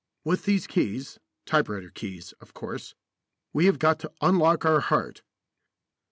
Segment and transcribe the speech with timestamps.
[0.23, 2.95] With these keys typewriter keys, of course
[3.53, 5.21] we have got to unlock our heart.